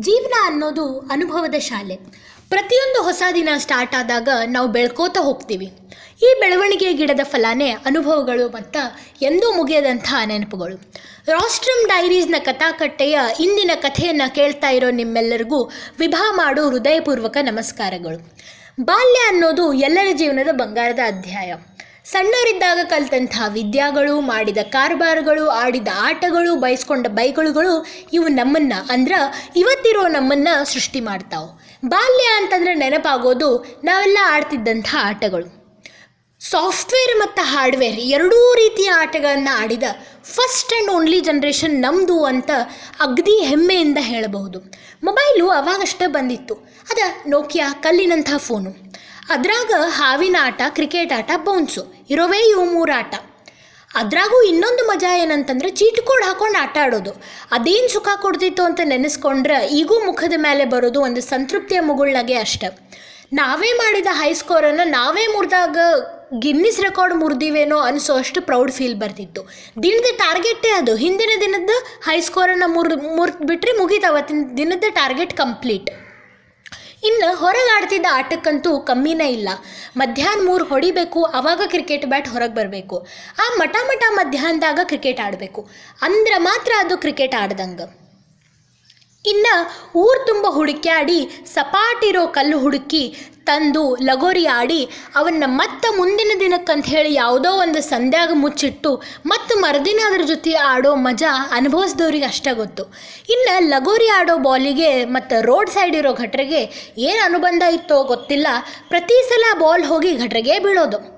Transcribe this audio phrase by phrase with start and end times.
[0.00, 1.96] ಜೀವನ ಅನ್ನೋದು ಅನುಭವದ ಶಾಲೆ.
[2.48, 5.66] ಪ್ರತಿಯೊಂದು ಹೊಸ ದಿನ ಸ್ಟಾರ್ಟ್ ಆದಾಗ ನಾವು ಬೆಳ್ಕೋತಾ ಹೋಗ್ತೀವಿ.
[6.22, 10.76] ಈ ಬೆಳವಣಿಗೆ ಗಿಡದ ಫಲಾನೇ ಅನುಭವಗಳು ಮತ್ತು ಎಂದೂ ಮುಗಿಯದಂಥ ನೆನಪುಗಳು.
[11.26, 18.32] ರಾಸ್ಟ್ರಮ್ ಡೈರೀಸ್ನ ಕಥಾಕಟ್ಟೆಯ ಇಂದಿನ ಕಥೆಯನ್ನು ಕೇಳ್ತಾ ಇರೋ ನಿಮ್ಮೆಲ್ಲರಿಗೂ ವಿಭಾ ಮಾಡು ಹೃದಯಪೂರ್ವಕ ನಮಸ್ಕಾರಗಳು.
[18.80, 21.54] ಬಾಲ್ಯ ಅನ್ನೋದು ಎಲ್ಲರ ಜೀವನದ ಬಂಗಾರದ ಅಧ್ಯಾಯ.
[22.10, 31.00] ಸಣ್ಣವರಿದ್ದಾಗ ಕಲಿತಂತಹ ವಿದ್ಯಾಗಳು, ಮಾಡಿದ ಕಾರ್ಬಾರ್ಗಳು, ಆಡಿದ ಆಟಗಳು, ಬಯಸ್ಕೊಂಡ ಬೈಗಳುಗಳು, ಇವು ನಮ್ಮನ್ನು ಅಂದ್ರೆ ಇವತ್ತಿರೋ ನಮ್ಮನ್ನು ಸೃಷ್ಟಿ
[31.00, 31.78] ಮಾಡ್ತಾವೆ.
[31.88, 35.58] ಬಾಲ್ಯ ಅಂತಂದರೆ ನೆನಪಾಗೋದು ನಾವೆಲ್ಲ ಆಡ್ತಿದ್ದಂಥ ಆಟಗಳು.
[36.40, 39.82] ಸಾಫ್ಟ್ವೇರ್ ಮತ್ತು ಹಾರ್ಡ್ವೇರ್ ಎರಡೂ ರೀತಿಯ ಆಟಗಳನ್ನು ಆಡಿದ
[40.22, 42.50] ಫಸ್ಟ್ ಆ್ಯಂಡ್ ಓನ್ಲಿ ಜನ್ರೇಷನ್ ನಮ್ಮದು ಅಂತ
[43.00, 44.58] ಅಗದಿ ಹೆಮ್ಮೆಯಿಂದ ಹೇಳಬಹುದು.
[45.04, 46.54] ಮೊಬೈಲು ಅವಾಗಷ್ಟೇ ಬಂದಿತ್ತು.
[46.90, 48.87] ಅದ ನೋಕಿಯಾ ಕಲ್ಲಿನಂಥ ಫೋನು.
[49.30, 53.14] ಅದ್ರಾಗ ಹಾವಿನ ಆಟ, ಕ್ರಿಕೆಟ್ ಆಟ ಬೌನ್ಸು ಇರೋವೇ ಇವು ಮೂರು ಆಟ.
[53.94, 57.12] ಅದ್ರಾಗೂ ಇನ್ನೊಂದು ಮಜಾ ಏನಂತಂದ್ರೆ ಚೀಟ್ ಕೋಡ್ ಹಾಕೊಂಡು ಆಟ ಆಡೋದು.
[57.50, 62.88] ಅದೇನು ಸುಖ ಕೊಡ್ತಿತ್ತು ಅಂತ ನೆನೆಸ್ಕೊಂಡ್ರೆ ಈಗೂ ಮುಖದ ಮೇಲೆ ಬರೋದು ಒಂದು ಸಂತೃಪ್ತಿಯ ಮುಗುಳ್ನಾಗೆ ಅಷ್ಟೆ.
[63.32, 65.76] ನಾವೇ ಮಾಡಿದ ಹೈ ಸ್ಕೋರನ್ನು ನಾವೇ ಮುರಿದಾಗ
[66.38, 69.42] ಗಿನ್ನಿಸ್ ರೆಕಾರ್ಡ್ ಮುರಿದಿವೇನೋ ಅನಿಸೋ ಅಷ್ಟು ಪ್ರೌಡ್ ಫೀಲ್ ಬರ್ತಿತ್ತು.
[69.82, 70.96] ದಿನದ ಟಾರ್ಗೆಟೇ ಅದು.
[70.96, 71.70] ಹಿಂದಿನ ದಿನದ
[72.04, 74.06] ಹೈ ಸ್ಕೋರನ್ನು ಮುರ್ ಮುರಿದು ಬಿಟ್ಟರೆ ಮುಗೀತು.
[74.06, 75.90] ಅವತ್ತಿನ ದಿನದ ಟಾರ್ಗೆಟ್ ಕಂಪ್ಲೀಟ್
[77.02, 79.48] ಇನ್ನು ಹೊರಗೆ ಆಡ್ತಿದ್ದ ಆಟಕ್ಕಂತೂ ಕಮ್ಮಿನೇ ಇಲ್ಲ.
[79.96, 83.06] ಮಧ್ಯಾಹ್ನ ಮೂರು ಹೊಡಿಬೇಕು ಆವಾಗ ಕ್ರಿಕೆಟ್ ಬ್ಯಾಟ್ ಹೊರಗೆ ಬರಬೇಕು.
[83.38, 85.68] ಆ ಮಟ ಮಟ ಮಧ್ಯಾಹ್ನದಾಗ ಕ್ರಿಕೆಟ್ ಆಡಬೇಕು.
[86.02, 88.07] ಅಂದ್ರೆ ಮಾತ್ರ ಅದು ಕ್ರಿಕೆಟ್ ಆಡ್ದಂಗೆ.
[89.24, 89.54] ಇನ್ನು
[90.00, 93.16] ಊರು ತುಂಬ ಹುಡುಕ್ಯಾಡಿ, ಸಪಾಟಿರೋ ಕಲ್ಲು ಹುಡುಕಿ,
[93.46, 100.22] ತಂದು ಲಗೋರಿ ಆಡಿ ಅವನ್ನ ಮತ್ತೆ ಮುಂದಿನ ದಿನಕ್ಕಂತ ಹೇಳಿ ಯಾವುದೋ ಒಂದು ಸಂಧ್ಯಾಗ ಮುಚ್ಚಿಟ್ಟು, ಮತ್ತು ಮರುದಿನ ಅದ್ರ
[100.26, 102.84] ಜೊತೆ ಆಡೋ ಮಜಾ ಅನುಭವಿಸಿದವ್ರಿಗೆ ಅಷ್ಟೇ ಗೊತ್ತು.
[103.28, 106.62] ಇನ್ನು ಲಗೋರಿ ಆಡೋ ಬಾಲಿಗೆ ಮತ್ತು ರೋಡ್ ಸೈಡ್ ಇರೋ ಘಟ್ರಿಗೆ
[106.96, 108.46] ಏನು ಅನುಬಂಧ ಇತ್ತೋ ಗೊತ್ತಿಲ್ಲ.
[108.88, 111.17] ಪ್ರತಿ ಸಲ ಬಾಲ್ ಹೋಗಿ ಘಟ್ರಿಗೆ ಬೀಳೋದು.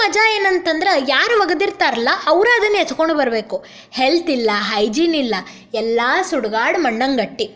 [0.00, 3.56] ಮಜಾ ಏನಂತಂದ್ರೆ ಯಾರು ಮಗದಿರ್ತಾರಲ್ಲ ಅವರು ಅದನ್ನು ಎತ್ಕೊಂಡು ಬರಬೇಕು.
[3.98, 5.34] ಹೆಲ್ತ್ ಇಲ್ಲ ಹೈಜೀನ್ ಇಲ್ಲ,
[5.74, 7.46] ಎಲ್ಲ ಸುಡುಗಾಡು ಮಣ್ಣಂಗಟ್ಟಿ.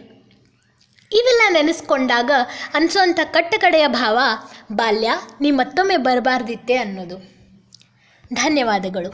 [1.12, 2.30] ಇವೆಲ್ಲ ನೆನೆಸ್ಕೊಂಡಾಗ
[2.74, 4.18] ಅನಿಸೋಂಥ ಕಟ್ಟ ಕಡೆಯ ಭಾವ
[4.72, 7.18] ಬಾಲ್ಯ ನೀ ಮತ್ತೊಮ್ಮೆ ಬರಬಾರ್ದಿತ್ತೆ ಅನ್ನೋದು.
[8.34, 9.10] ಧನ್ಯವಾದಗಳು.